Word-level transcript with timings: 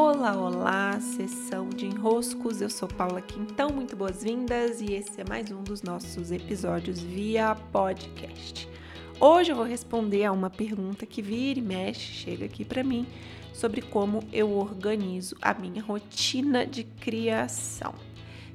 Olá, 0.00 0.32
olá, 0.36 1.00
sessão 1.00 1.68
de 1.68 1.84
enroscos. 1.84 2.62
Eu 2.62 2.70
sou 2.70 2.86
Paula 2.86 3.20
Quintão, 3.20 3.70
muito 3.70 3.96
boas-vindas 3.96 4.80
e 4.80 4.92
esse 4.92 5.20
é 5.20 5.24
mais 5.28 5.50
um 5.50 5.60
dos 5.60 5.82
nossos 5.82 6.30
episódios 6.30 7.00
via 7.00 7.56
podcast. 7.72 8.68
Hoje 9.18 9.50
eu 9.50 9.56
vou 9.56 9.64
responder 9.64 10.24
a 10.24 10.30
uma 10.30 10.48
pergunta 10.48 11.04
que 11.04 11.20
vira 11.20 11.58
e 11.58 11.62
mexe, 11.62 12.12
chega 12.12 12.44
aqui 12.44 12.64
para 12.64 12.84
mim, 12.84 13.08
sobre 13.52 13.82
como 13.82 14.22
eu 14.32 14.52
organizo 14.52 15.36
a 15.42 15.52
minha 15.52 15.82
rotina 15.82 16.64
de 16.64 16.84
criação. 16.84 17.92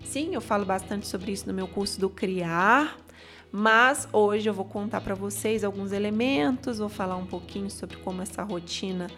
Sim, 0.01 0.33
eu 0.33 0.41
falo 0.41 0.63
bastante 0.63 1.05
sobre 1.05 1.33
isso 1.33 1.45
no 1.45 1.53
meu 1.53 1.67
curso 1.67 1.99
do 1.99 2.09
Criar, 2.09 2.97
mas 3.51 4.07
hoje 4.13 4.47
eu 4.47 4.53
vou 4.53 4.65
contar 4.65 5.01
para 5.01 5.13
vocês 5.13 5.65
alguns 5.65 5.91
elementos, 5.91 6.79
vou 6.79 6.87
falar 6.87 7.17
um 7.17 7.25
pouquinho 7.25 7.69
sobre 7.69 7.97
como 7.97 8.21
essa 8.21 8.43
rotina 8.43 9.09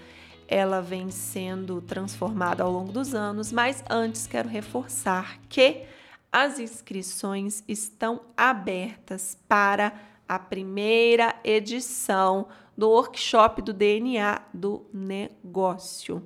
ela 0.48 0.82
vem 0.82 1.10
sendo 1.10 1.82
transformada 1.82 2.64
ao 2.64 2.72
longo 2.72 2.92
dos 2.92 3.14
anos, 3.14 3.52
mas 3.52 3.84
antes 3.90 4.28
quero 4.28 4.48
reforçar 4.48 5.40
que 5.50 5.84
as 6.32 6.60
inscrições 6.60 7.64
estão 7.68 8.22
abertas 8.36 9.38
para 9.48 9.94
a 10.28 10.38
primeira 10.38 11.36
edição 11.44 12.48
do 12.78 12.90
workshop 12.90 13.62
do 13.62 13.72
DNA 13.72 14.42
do 14.54 14.86
negócio. 14.94 16.22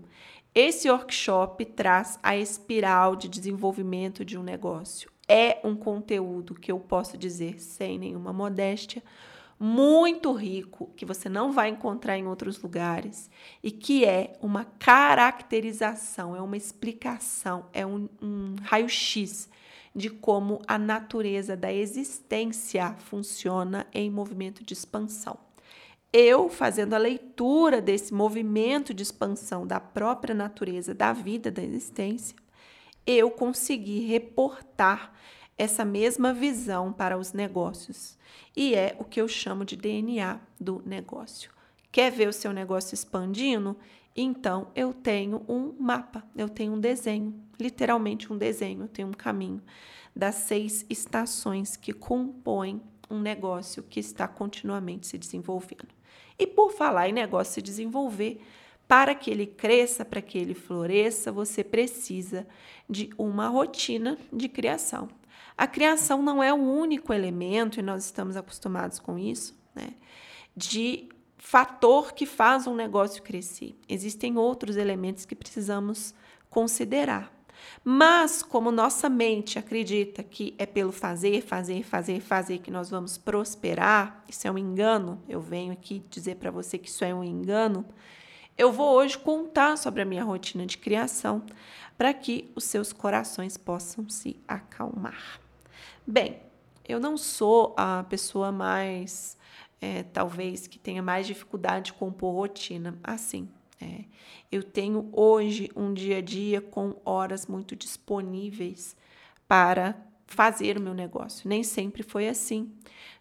Esse 0.54 0.90
workshop 0.90 1.64
traz 1.66 2.18
a 2.24 2.36
espiral 2.36 3.16
de 3.16 3.30
desenvolvimento 3.30 4.26
de 4.26 4.38
um 4.38 4.44
negócio. 4.44 5.12
É 5.28 5.60
um 5.64 5.76
conteúdo 5.76 6.56
que 6.56 6.72
eu 6.72 6.80
posso 6.80 7.18
dizer 7.18 7.60
sem 7.60 8.00
nenhuma 8.00 8.34
modéstia, 8.34 9.04
muito 9.60 10.32
rico, 10.32 10.90
que 10.96 11.06
você 11.06 11.28
não 11.28 11.52
vai 11.52 11.68
encontrar 11.70 12.18
em 12.18 12.26
outros 12.26 12.62
lugares, 12.62 13.30
e 13.62 13.70
que 13.70 14.06
é 14.06 14.38
uma 14.42 14.64
caracterização, 14.64 16.36
é 16.36 16.42
uma 16.42 16.56
explicação, 16.56 17.66
é 17.74 17.86
um, 17.86 18.08
um 18.22 18.56
raio-x 18.62 19.50
de 19.94 20.10
como 20.10 20.62
a 20.66 20.78
natureza 20.78 21.58
da 21.58 21.74
existência 21.74 22.96
funciona 23.00 23.86
em 23.94 24.10
movimento 24.10 24.64
de 24.64 24.74
expansão. 24.74 25.38
Eu, 26.12 26.50
fazendo 26.50 26.94
a 26.94 26.98
leitura 26.98 27.82
desse 27.82 28.14
movimento 28.14 28.94
de 28.94 29.04
expansão 29.04 29.68
da 29.68 29.80
própria 29.80 30.34
natureza 30.34 30.94
da 30.96 31.12
vida, 31.12 31.52
da 31.52 31.62
existência, 31.62 32.36
eu 33.06 33.30
consegui 33.30 34.00
reportar 34.06 35.14
essa 35.60 35.84
mesma 35.84 36.34
visão 36.34 36.94
para 36.94 37.18
os 37.18 37.34
negócios. 37.34 38.18
E 38.56 38.74
é 38.74 38.96
o 38.98 39.04
que 39.04 39.20
eu 39.20 39.28
chamo 39.28 39.66
de 39.66 39.76
DNA 39.76 40.40
do 40.58 40.82
negócio. 40.86 41.52
Quer 41.92 42.12
ver 42.14 42.30
o 42.30 42.34
seu 42.34 42.54
negócio 42.54 42.96
expandindo? 42.96 43.76
Então 44.16 44.72
eu 44.74 44.94
tenho 44.94 45.44
um 45.50 45.76
mapa, 45.78 46.24
eu 46.36 46.48
tenho 46.48 46.74
um 46.74 46.80
desenho, 46.80 47.36
literalmente 47.60 48.32
um 48.32 48.38
desenho, 48.38 48.84
eu 48.84 48.88
tenho 48.88 49.10
um 49.10 49.14
caminho 49.14 49.62
das 50.16 50.36
seis 50.36 50.86
estações 50.90 51.76
que 51.76 51.92
compõem 51.92 52.82
um 53.10 53.20
negócio 53.20 53.84
que 53.84 54.00
está 54.00 54.30
continuamente 54.30 55.08
se 55.08 55.18
desenvolvendo. 55.18 55.90
E 56.38 56.48
por 56.48 56.72
falar 56.72 57.10
em 57.10 57.14
negócio 57.14 57.56
se 57.56 57.62
desenvolver, 57.62 58.42
para 58.88 59.14
que 59.14 59.30
ele 59.30 59.46
cresça, 59.46 60.06
para 60.06 60.22
que 60.22 60.38
ele 60.38 60.54
floresça, 60.54 61.32
você 61.32 61.64
precisa 61.64 62.48
de 62.90 63.10
uma 63.18 63.50
rotina 63.50 64.18
de 64.32 64.48
criação. 64.48 65.10
A 65.60 65.68
criação 65.68 66.22
não 66.22 66.42
é 66.42 66.54
o 66.54 66.56
único 66.56 67.12
elemento, 67.12 67.82
e 67.82 67.84
nós 67.84 68.06
estamos 68.06 68.38
acostumados 68.38 68.98
com 68.98 69.20
isso, 69.20 69.54
né? 69.76 69.90
De 70.56 71.10
fator 71.38 72.14
que 72.14 72.26
faz 72.26 72.66
um 72.66 72.74
negócio 72.74 73.22
crescer. 73.22 73.78
Existem 73.90 74.38
outros 74.38 74.78
elementos 74.78 75.26
que 75.26 75.36
precisamos 75.36 76.14
considerar. 76.50 77.30
Mas, 77.84 78.42
como 78.42 78.72
nossa 78.72 79.10
mente 79.10 79.60
acredita 79.60 80.24
que 80.24 80.56
é 80.58 80.66
pelo 80.66 80.94
fazer, 80.94 81.42
fazer, 81.42 81.84
fazer, 81.84 82.22
fazer 82.22 82.60
que 82.60 82.72
nós 82.72 82.90
vamos 82.90 83.18
prosperar, 83.18 84.24
isso 84.30 84.48
é 84.48 84.52
um 84.52 84.58
engano, 84.58 85.22
eu 85.28 85.42
venho 85.42 85.74
aqui 85.74 86.02
dizer 86.10 86.38
para 86.38 86.52
você 86.52 86.78
que 86.78 86.88
isso 86.88 87.04
é 87.04 87.14
um 87.14 87.22
engano. 87.22 87.84
Eu 88.58 88.72
vou 88.72 88.96
hoje 88.96 89.18
contar 89.18 89.78
sobre 89.78 90.04
a 90.04 90.06
minha 90.06 90.24
rotina 90.24 90.66
de 90.66 90.78
criação 90.78 91.44
para 91.98 92.14
que 92.14 92.50
os 92.56 92.64
seus 92.64 92.94
corações 92.94 93.58
possam 93.58 94.08
se 94.08 94.40
acalmar. 94.48 95.49
Bem, 96.12 96.40
eu 96.88 97.00
não 97.00 97.16
sou 97.16 97.76
a 97.78 98.04
pessoa 98.04 98.52
mais, 98.52 99.38
é, 99.80 100.02
talvez, 100.02 100.66
que 100.66 100.80
tenha 100.80 101.04
mais 101.04 101.28
dificuldade 101.28 101.86
de 101.86 101.94
compor 101.94 102.34
rotina. 102.34 102.98
Assim, 103.04 103.48
é, 103.80 104.06
eu 104.52 104.64
tenho 104.64 105.08
hoje 105.14 105.70
um 105.76 105.94
dia 105.94 106.18
a 106.18 106.22
dia 106.22 106.62
com 106.62 106.96
horas 107.06 107.46
muito 107.46 107.76
disponíveis 107.76 108.98
para 109.48 109.96
fazer 110.26 110.80
o 110.80 110.82
meu 110.82 110.96
negócio. 110.96 111.48
Nem 111.48 111.64
sempre 111.64 112.02
foi 112.02 112.28
assim. 112.28 112.72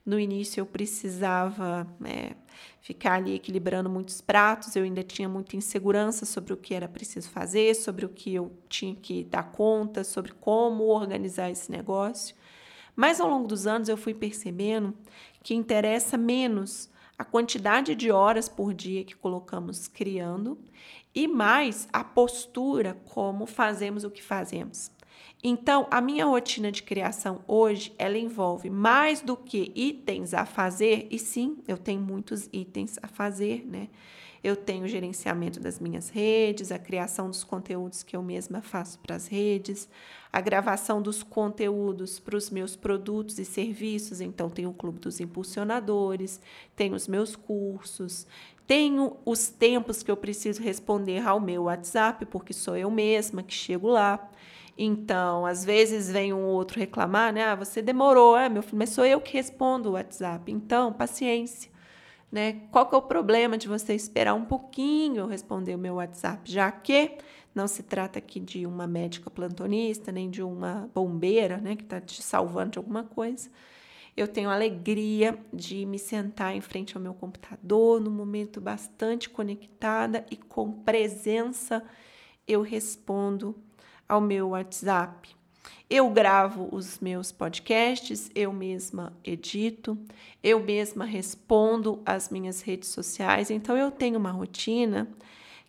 No 0.04 0.18
início 0.18 0.58
eu 0.58 0.64
precisava 0.64 1.86
é, 2.06 2.34
ficar 2.80 3.16
ali 3.16 3.34
equilibrando 3.34 3.90
muitos 3.90 4.22
pratos, 4.22 4.74
eu 4.74 4.84
ainda 4.84 5.02
tinha 5.02 5.28
muita 5.28 5.56
insegurança 5.56 6.24
sobre 6.24 6.54
o 6.54 6.56
que 6.56 6.72
era 6.72 6.88
preciso 6.88 7.28
fazer, 7.28 7.74
sobre 7.76 8.06
o 8.06 8.08
que 8.08 8.34
eu 8.34 8.50
tinha 8.66 8.94
que 8.94 9.24
dar 9.24 9.52
conta, 9.52 10.02
sobre 10.04 10.32
como 10.32 10.84
organizar 10.84 11.50
esse 11.50 11.70
negócio. 11.70 12.34
Mas 12.98 13.20
ao 13.20 13.28
longo 13.28 13.46
dos 13.46 13.64
anos 13.64 13.88
eu 13.88 13.96
fui 13.96 14.12
percebendo 14.12 14.92
que 15.40 15.54
interessa 15.54 16.18
menos 16.18 16.90
a 17.16 17.24
quantidade 17.24 17.94
de 17.94 18.10
horas 18.10 18.48
por 18.48 18.74
dia 18.74 19.04
que 19.04 19.14
colocamos 19.14 19.86
criando 19.86 20.58
e 21.14 21.28
mais 21.28 21.88
a 21.92 22.02
postura 22.02 23.00
como 23.04 23.46
fazemos 23.46 24.02
o 24.02 24.10
que 24.10 24.20
fazemos. 24.20 24.90
Então, 25.44 25.86
a 25.92 26.00
minha 26.00 26.26
rotina 26.26 26.72
de 26.72 26.82
criação 26.82 27.44
hoje, 27.46 27.94
ela 27.96 28.18
envolve 28.18 28.68
mais 28.68 29.20
do 29.20 29.36
que 29.36 29.70
itens 29.76 30.34
a 30.34 30.44
fazer, 30.44 31.06
e 31.08 31.20
sim, 31.20 31.58
eu 31.68 31.78
tenho 31.78 32.00
muitos 32.00 32.48
itens 32.52 32.98
a 33.00 33.06
fazer, 33.06 33.64
né? 33.64 33.88
Eu 34.42 34.54
tenho 34.54 34.84
o 34.84 34.88
gerenciamento 34.88 35.58
das 35.58 35.80
minhas 35.80 36.08
redes, 36.08 36.70
a 36.70 36.78
criação 36.78 37.28
dos 37.28 37.42
conteúdos 37.42 38.02
que 38.02 38.16
eu 38.16 38.22
mesma 38.22 38.62
faço 38.62 38.98
para 39.00 39.16
as 39.16 39.26
redes, 39.26 39.88
a 40.32 40.40
gravação 40.40 41.02
dos 41.02 41.22
conteúdos 41.22 42.18
para 42.20 42.36
os 42.36 42.50
meus 42.50 42.76
produtos 42.76 43.38
e 43.38 43.44
serviços. 43.44 44.20
Então, 44.20 44.48
tenho 44.48 44.70
o 44.70 44.74
Clube 44.74 45.00
dos 45.00 45.20
Impulsionadores, 45.20 46.40
tenho 46.76 46.94
os 46.94 47.08
meus 47.08 47.34
cursos, 47.34 48.26
tenho 48.66 49.16
os 49.24 49.48
tempos 49.48 50.02
que 50.02 50.10
eu 50.10 50.16
preciso 50.16 50.62
responder 50.62 51.26
ao 51.26 51.40
meu 51.40 51.64
WhatsApp, 51.64 52.26
porque 52.26 52.52
sou 52.52 52.76
eu 52.76 52.90
mesma 52.90 53.42
que 53.42 53.54
chego 53.54 53.88
lá. 53.88 54.30
Então, 54.76 55.44
às 55.44 55.64
vezes 55.64 56.08
vem 56.08 56.32
um 56.32 56.44
outro 56.44 56.78
reclamar, 56.78 57.32
né? 57.32 57.44
Ah, 57.44 57.56
você 57.56 57.82
demorou, 57.82 58.36
é, 58.36 58.48
meu 58.48 58.62
filho, 58.62 58.78
mas 58.78 58.90
sou 58.90 59.04
eu 59.04 59.20
que 59.20 59.32
respondo 59.32 59.88
o 59.88 59.92
WhatsApp. 59.92 60.52
Então, 60.52 60.92
paciência. 60.92 61.68
Né? 62.30 62.60
Qual 62.70 62.86
que 62.86 62.94
é 62.94 62.98
o 62.98 63.02
problema 63.02 63.56
de 63.56 63.66
você 63.66 63.94
esperar 63.94 64.34
um 64.34 64.44
pouquinho 64.44 65.20
eu 65.20 65.26
responder 65.26 65.74
o 65.74 65.78
meu 65.78 65.94
WhatsApp, 65.94 66.50
já 66.50 66.70
que 66.70 67.16
não 67.54 67.66
se 67.66 67.82
trata 67.82 68.18
aqui 68.18 68.38
de 68.38 68.66
uma 68.66 68.86
médica 68.86 69.30
plantonista, 69.30 70.12
nem 70.12 70.30
de 70.30 70.42
uma 70.42 70.90
bombeira, 70.94 71.56
né, 71.56 71.74
que 71.74 71.82
está 71.82 72.00
te 72.00 72.22
salvando 72.22 72.72
de 72.72 72.78
alguma 72.78 73.02
coisa. 73.02 73.50
Eu 74.16 74.28
tenho 74.28 74.50
alegria 74.50 75.38
de 75.52 75.86
me 75.86 75.98
sentar 75.98 76.54
em 76.54 76.60
frente 76.60 76.96
ao 76.96 77.02
meu 77.02 77.14
computador 77.14 78.00
num 78.00 78.10
momento 78.10 78.60
bastante 78.60 79.30
conectada 79.30 80.26
e 80.30 80.36
com 80.36 80.70
presença 80.72 81.82
eu 82.46 82.60
respondo 82.60 83.54
ao 84.08 84.20
meu 84.20 84.50
WhatsApp. 84.50 85.37
Eu 85.90 86.10
gravo 86.10 86.68
os 86.70 86.98
meus 86.98 87.32
podcasts, 87.32 88.30
eu 88.34 88.52
mesma 88.52 89.12
edito, 89.24 89.98
eu 90.42 90.60
mesma 90.60 91.04
respondo 91.04 92.02
às 92.04 92.28
minhas 92.28 92.60
redes 92.60 92.90
sociais, 92.90 93.50
então 93.50 93.76
eu 93.76 93.90
tenho 93.90 94.18
uma 94.18 94.30
rotina 94.30 95.08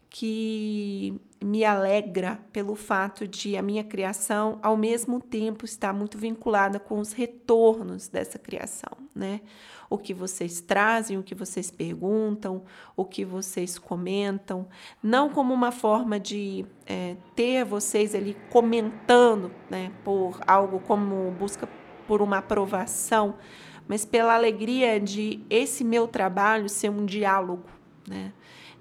que 0.09 1.21
me 1.41 1.63
alegra 1.63 2.39
pelo 2.51 2.75
fato 2.75 3.27
de 3.27 3.55
a 3.55 3.61
minha 3.61 3.83
criação, 3.83 4.57
ao 4.61 4.75
mesmo 4.75 5.21
tempo, 5.21 5.65
estar 5.65 5.93
muito 5.93 6.17
vinculada 6.17 6.79
com 6.79 6.99
os 6.99 7.13
retornos 7.13 8.07
dessa 8.07 8.39
criação, 8.39 8.91
né? 9.13 9.41
O 9.87 9.97
que 9.97 10.13
vocês 10.13 10.61
trazem, 10.61 11.17
o 11.17 11.23
que 11.23 11.35
vocês 11.35 11.69
perguntam, 11.71 12.63
o 12.95 13.05
que 13.05 13.23
vocês 13.23 13.77
comentam, 13.77 14.67
não 15.01 15.29
como 15.29 15.53
uma 15.53 15.71
forma 15.71 16.19
de 16.19 16.65
é, 16.85 17.15
ter 17.35 17.63
vocês 17.63 18.13
ali 18.13 18.35
comentando, 18.49 19.51
né, 19.69 19.91
por 20.03 20.39
algo 20.45 20.79
como 20.79 21.31
busca 21.31 21.67
por 22.07 22.21
uma 22.21 22.37
aprovação, 22.39 23.35
mas 23.87 24.05
pela 24.05 24.35
alegria 24.35 24.99
de 24.99 25.43
esse 25.49 25.83
meu 25.83 26.07
trabalho 26.07 26.69
ser 26.69 26.89
um 26.89 27.05
diálogo, 27.05 27.65
né? 28.07 28.33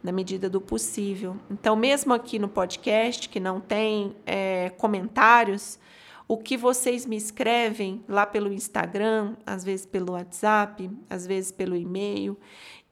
Na 0.03 0.11
medida 0.13 0.49
do 0.49 0.61
possível. 0.61 1.37
Então, 1.51 1.77
mesmo 1.77 2.15
aqui 2.15 2.39
no 2.39 2.49
podcast, 2.49 3.29
que 3.29 3.41
não 3.41 3.61
tem 3.61 4.15
é, 4.25 4.71
comentários, 4.71 5.79
o 6.27 6.37
que 6.37 6.57
vocês 6.57 7.07
me 7.07 7.17
escrevem 7.17 8.05
lá 8.07 8.27
pelo 8.27 8.53
Instagram, 8.53 9.35
às 9.47 9.65
vezes 9.65 9.87
pelo 9.87 10.13
WhatsApp, 10.13 10.91
às 11.09 11.27
vezes 11.27 11.51
pelo 11.51 11.75
e-mail, 11.75 12.39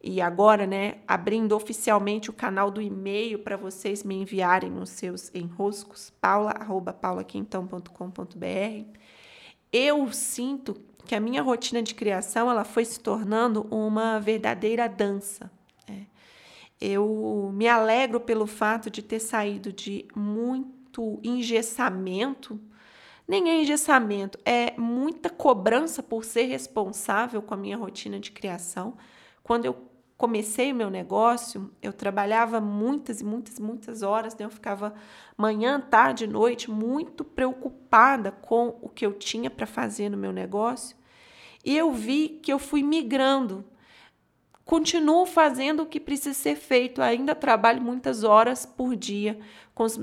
e 0.02 0.20
agora, 0.20 0.66
né, 0.66 0.96
abrindo 1.06 1.56
oficialmente 1.56 2.28
o 2.30 2.32
canal 2.32 2.70
do 2.70 2.80
e-mail 2.80 3.40
para 3.40 3.56
vocês 3.56 4.02
me 4.04 4.14
enviarem 4.14 4.78
os 4.78 4.90
seus 4.90 5.30
enroscos, 5.34 6.12
paula@paulaquintão.com.br. 6.20 8.98
Eu 9.72 10.12
sinto 10.12 10.76
que 11.04 11.14
a 11.14 11.20
minha 11.20 11.42
rotina 11.42 11.82
de 11.82 11.94
criação 11.94 12.50
ela 12.50 12.64
foi 12.64 12.84
se 12.84 13.00
tornando 13.00 13.66
uma 13.70 14.18
verdadeira 14.18 14.88
dança. 14.88 15.50
Eu 16.81 17.50
me 17.55 17.67
alegro 17.69 18.20
pelo 18.20 18.46
fato 18.46 18.90
de 18.90 19.02
ter 19.02 19.20
saído 19.20 19.73
de 19.73 20.06
muito 20.14 21.19
engessamento. 21.23 22.61
Nem 23.26 23.50
é 23.50 23.61
engessamento, 23.61 24.38
é 24.44 24.78
muita 24.78 25.28
cobrança 25.28 26.02
por 26.02 26.25
ser 26.25 26.44
responsável 26.44 27.43
com 27.43 27.55
a 27.55 27.56
minha 27.56 27.76
rotina 27.76 28.20
de 28.20 28.31
criação. 28.31 28.96
Quando 29.43 29.64
eu 29.64 29.76
comecei 30.17 30.73
o 30.73 30.75
meu 30.75 30.88
negócio, 30.88 31.70
eu 31.82 31.93
trabalhava 31.93 32.61
muitas 32.61 33.20
e 33.20 33.25
muitas, 33.25 33.58
muitas 33.58 34.02
horas, 34.02 34.34
né? 34.37 34.44
Eu 34.44 34.50
ficava 34.50 34.94
manhã, 35.37 35.81
tarde, 35.81 36.26
noite, 36.26 36.70
muito 36.70 37.25
preocupada 37.25 38.31
com 38.31 38.78
o 38.81 38.88
que 38.88 39.05
eu 39.05 39.12
tinha 39.12 39.50
para 39.50 39.67
fazer 39.67 40.08
no 40.08 40.17
meu 40.17 40.32
negócio. 40.32 40.96
E 41.64 41.76
eu 41.76 41.93
vi 41.93 42.40
que 42.43 42.52
eu 42.52 42.58
fui 42.58 42.82
migrando. 42.82 43.64
Continuo 44.66 45.24
fazendo 45.24 45.84
o 45.84 45.86
que 45.86 46.00
precisa 46.00 46.34
ser 46.34 46.56
feito, 46.56 47.00
ainda 47.00 47.36
trabalho 47.36 47.80
muitas 47.80 48.24
horas 48.24 48.66
por 48.66 48.96
dia. 48.96 49.38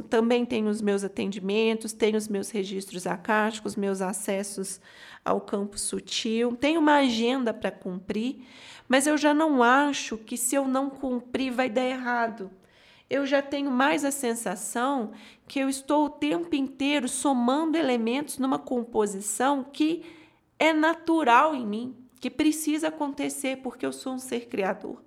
também 0.09 0.45
tenho 0.45 0.69
os 0.69 0.81
meus 0.81 1.03
atendimentos, 1.03 1.91
tenho 1.91 2.15
os 2.15 2.29
meus 2.29 2.49
registros 2.49 3.05
acásticos, 3.05 3.75
meus 3.75 4.01
acessos 4.01 4.79
ao 5.23 5.41
campo 5.41 5.77
sutil, 5.77 6.55
tenho 6.55 6.79
uma 6.79 6.95
agenda 6.99 7.53
para 7.53 7.71
cumprir, 7.71 8.47
mas 8.87 9.05
eu 9.05 9.17
já 9.17 9.33
não 9.33 9.61
acho 9.61 10.17
que 10.17 10.37
se 10.37 10.55
eu 10.55 10.65
não 10.65 10.89
cumprir 10.89 11.51
vai 11.51 11.69
dar 11.69 11.83
errado. 11.83 12.49
Eu 13.09 13.25
já 13.25 13.41
tenho 13.41 13.69
mais 13.69 14.05
a 14.05 14.11
sensação 14.11 15.11
que 15.45 15.59
eu 15.59 15.67
estou 15.67 16.05
o 16.05 16.09
tempo 16.09 16.55
inteiro 16.55 17.09
somando 17.09 17.77
elementos 17.77 18.37
numa 18.37 18.57
composição 18.57 19.61
que 19.61 20.05
é 20.57 20.71
natural 20.71 21.53
em 21.53 21.67
mim, 21.67 22.02
que 22.23 22.29
precisa 22.29 22.87
acontecer 22.87 23.57
porque 23.57 23.85
eu 23.85 23.91
sou 23.91 24.13
um 24.13 24.17
ser 24.17 24.47
criador. 24.47 25.03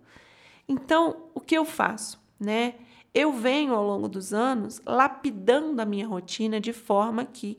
Então, 0.69 1.31
o 1.33 1.41
que 1.41 1.57
eu 1.57 1.65
faço, 1.65 2.21
né? 2.39 2.75
Eu 3.15 3.33
venho 3.33 3.73
ao 3.73 3.83
longo 3.83 4.07
dos 4.07 4.35
anos 4.35 4.83
lapidando 4.85 5.81
a 5.81 5.87
minha 5.87 6.07
rotina 6.07 6.61
de 6.61 6.75
forma 6.75 7.25
que 7.25 7.59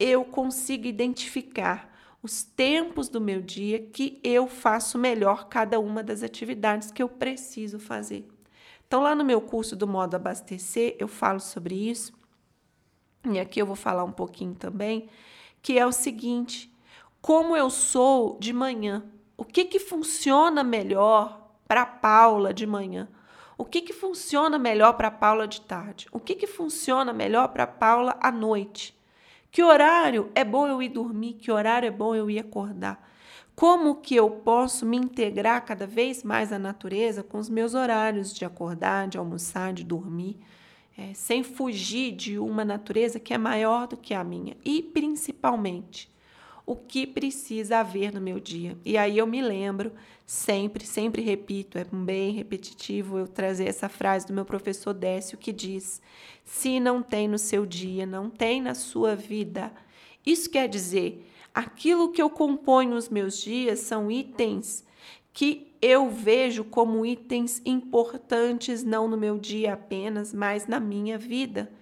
eu 0.00 0.24
consiga 0.24 0.88
identificar 0.88 1.96
os 2.20 2.42
tempos 2.42 3.08
do 3.08 3.20
meu 3.20 3.40
dia 3.40 3.78
que 3.78 4.18
eu 4.24 4.48
faço 4.48 4.98
melhor 4.98 5.48
cada 5.48 5.78
uma 5.78 6.02
das 6.02 6.24
atividades 6.24 6.90
que 6.90 7.00
eu 7.00 7.08
preciso 7.08 7.78
fazer. 7.78 8.26
Então, 8.88 9.00
lá 9.00 9.14
no 9.14 9.24
meu 9.24 9.40
curso 9.40 9.76
do 9.76 9.86
modo 9.86 10.16
abastecer, 10.16 10.96
eu 10.98 11.06
falo 11.06 11.38
sobre 11.38 11.88
isso. 11.88 12.12
E 13.30 13.38
aqui 13.38 13.62
eu 13.62 13.66
vou 13.66 13.76
falar 13.76 14.02
um 14.02 14.10
pouquinho 14.10 14.56
também, 14.56 15.08
que 15.62 15.78
é 15.78 15.86
o 15.86 15.92
seguinte: 15.92 16.68
como 17.20 17.56
eu 17.56 17.68
sou 17.68 18.38
de 18.38 18.52
manhã, 18.52 19.04
o 19.36 19.44
que 19.44 19.64
que 19.64 19.78
funciona 19.78 20.62
melhor 20.62 21.52
para 21.66 21.84
Paula 21.84 22.54
de 22.54 22.66
manhã? 22.66 23.08
O 23.56 23.64
que 23.64 23.80
que 23.80 23.92
funciona 23.92 24.58
melhor 24.58 24.92
para 24.94 25.10
Paula 25.10 25.46
de 25.46 25.60
tarde? 25.60 26.06
O 26.12 26.20
que 26.20 26.34
que 26.34 26.46
funciona 26.46 27.12
melhor 27.12 27.48
para 27.48 27.66
Paula 27.66 28.16
à 28.20 28.30
noite? 28.30 28.96
Que 29.50 29.62
horário 29.62 30.30
é 30.34 30.44
bom 30.44 30.66
eu 30.66 30.82
ir 30.82 30.90
dormir? 30.90 31.34
Que 31.34 31.50
horário 31.50 31.88
é 31.88 31.90
bom 31.90 32.14
eu 32.14 32.30
ir 32.30 32.38
acordar? 32.38 33.08
Como 33.56 33.96
que 33.96 34.14
eu 34.14 34.30
posso 34.30 34.86
me 34.86 34.96
integrar 34.96 35.64
cada 35.64 35.86
vez 35.86 36.22
mais 36.22 36.52
à 36.52 36.58
natureza 36.58 37.24
com 37.24 37.38
os 37.38 37.48
meus 37.48 37.74
horários 37.74 38.32
de 38.32 38.44
acordar, 38.44 39.08
de 39.08 39.18
almoçar, 39.18 39.72
de 39.72 39.82
dormir, 39.82 40.38
é, 40.96 41.12
sem 41.12 41.42
fugir 41.42 42.12
de 42.12 42.38
uma 42.38 42.64
natureza 42.64 43.18
que 43.18 43.34
é 43.34 43.38
maior 43.38 43.88
do 43.88 43.96
que 43.96 44.14
a 44.14 44.22
minha? 44.22 44.56
E 44.64 44.80
principalmente, 44.80 46.08
o 46.68 46.76
que 46.76 47.06
precisa 47.06 47.78
haver 47.78 48.12
no 48.12 48.20
meu 48.20 48.38
dia. 48.38 48.76
E 48.84 48.98
aí 48.98 49.16
eu 49.16 49.26
me 49.26 49.40
lembro, 49.40 49.90
sempre, 50.26 50.84
sempre 50.84 51.22
repito, 51.22 51.78
é 51.78 51.84
bem 51.90 52.30
repetitivo 52.32 53.18
eu 53.18 53.26
trazer 53.26 53.64
essa 53.64 53.88
frase 53.88 54.26
do 54.26 54.34
meu 54.34 54.44
professor 54.44 54.92
Décio 54.92 55.38
que 55.38 55.50
diz: 55.50 56.02
se 56.44 56.78
não 56.78 57.02
tem 57.02 57.26
no 57.26 57.38
seu 57.38 57.64
dia, 57.64 58.04
não 58.04 58.28
tem 58.28 58.60
na 58.60 58.74
sua 58.74 59.16
vida. 59.16 59.72
Isso 60.26 60.50
quer 60.50 60.68
dizer, 60.68 61.26
aquilo 61.54 62.12
que 62.12 62.20
eu 62.20 62.28
componho 62.28 62.96
os 62.96 63.08
meus 63.08 63.40
dias 63.40 63.78
são 63.80 64.10
itens 64.10 64.84
que 65.32 65.74
eu 65.80 66.10
vejo 66.10 66.64
como 66.64 67.06
itens 67.06 67.62
importantes 67.64 68.84
não 68.84 69.08
no 69.08 69.16
meu 69.16 69.38
dia 69.38 69.72
apenas, 69.72 70.34
mas 70.34 70.66
na 70.66 70.78
minha 70.78 71.16
vida. 71.16 71.72